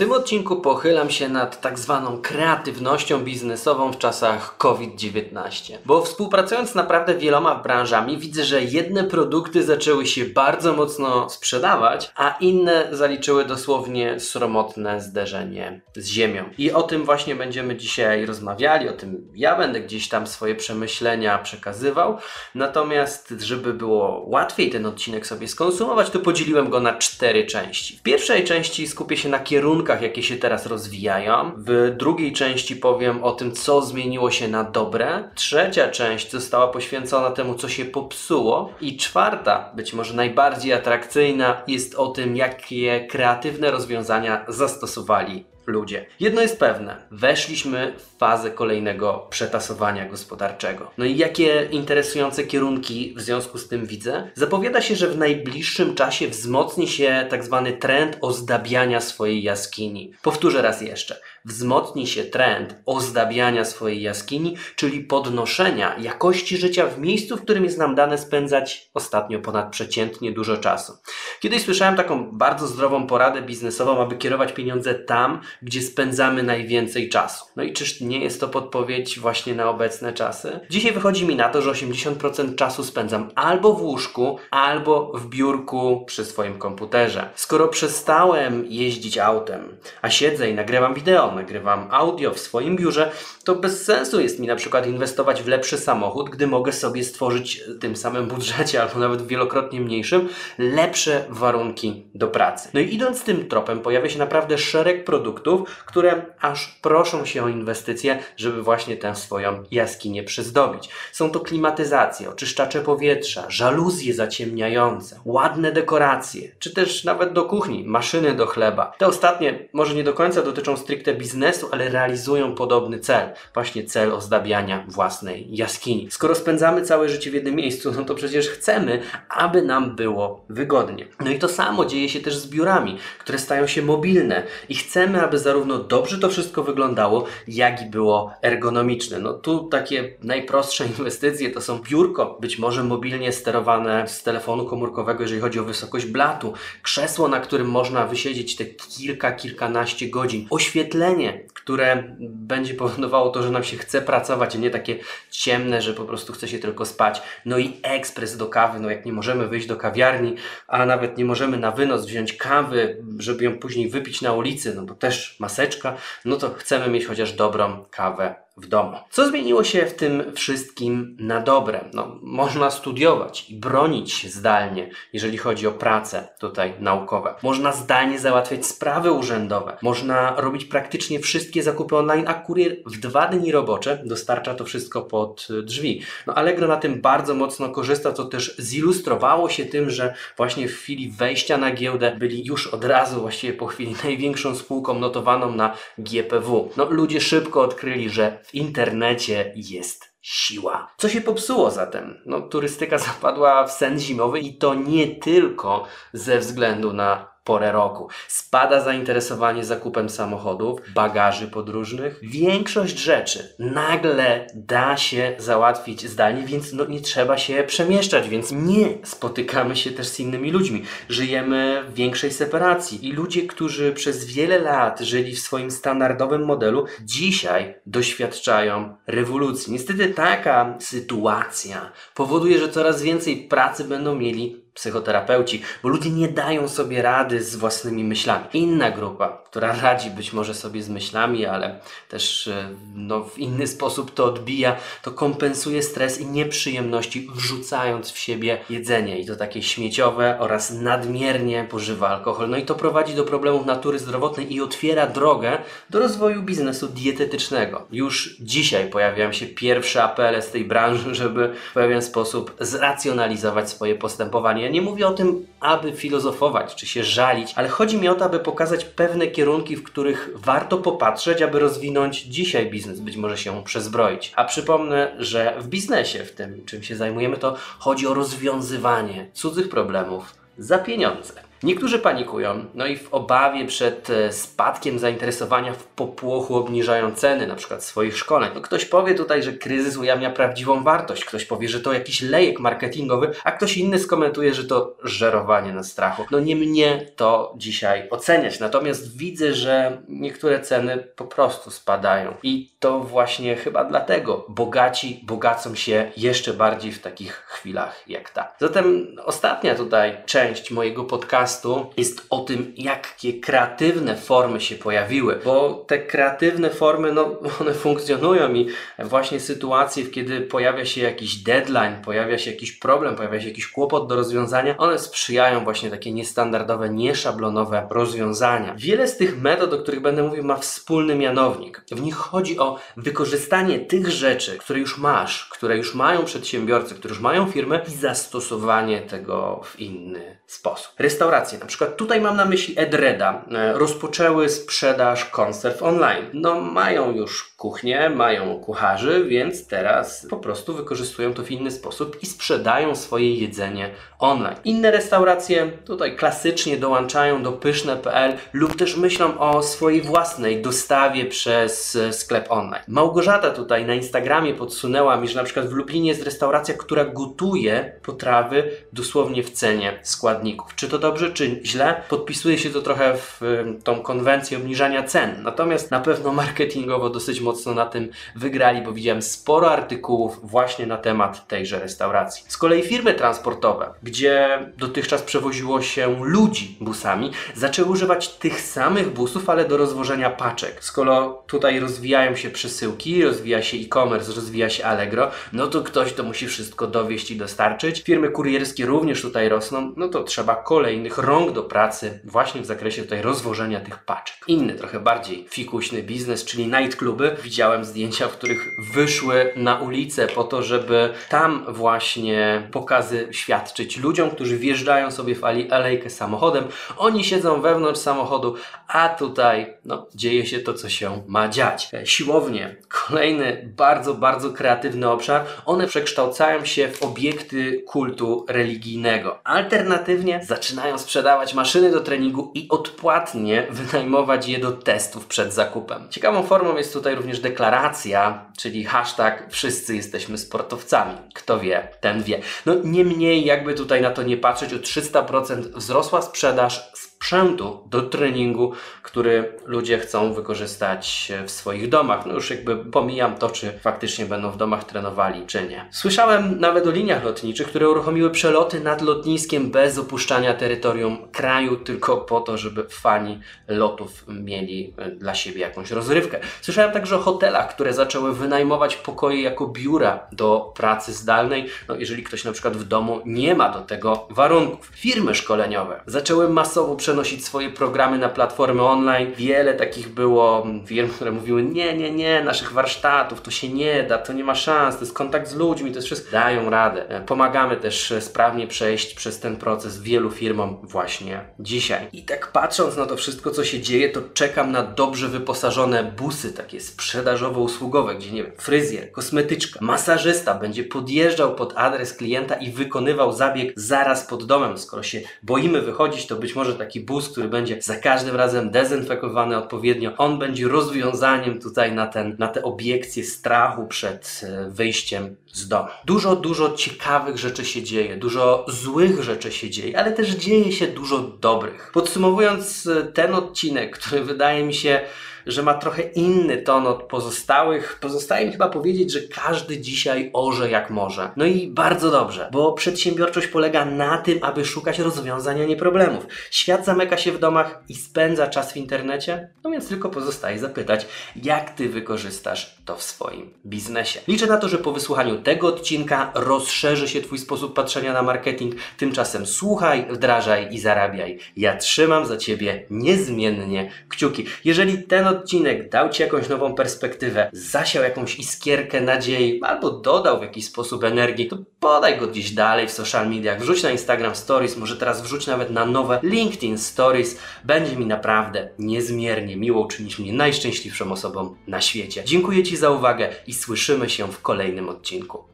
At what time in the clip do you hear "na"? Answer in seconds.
26.80-26.92, 29.28-29.38, 34.48-34.64, 79.54-79.70, 81.36-81.48, 94.46-94.56, 147.28-147.40, 161.56-161.70, 164.22-164.32, 171.20-171.40, 186.68-186.76, 191.56-191.70, 195.54-195.76, 206.92-207.34, 287.46-287.54, 295.72-295.82, 341.58-341.66, 342.36-342.44, 363.86-363.94, 365.36-365.44, 375.90-376.00, 377.74-377.86, 380.86-380.96, 409.56-409.78, 444.02-444.10, 472.44-472.52, 478.18-478.28, 492.96-493.06, 494.72-494.82, 511.92-512.06, 512.38-512.48, 533.84-534.18, 544.46-544.56, 548.12-548.22, 563.82-563.90, 565.70-565.86, 571.66-571.80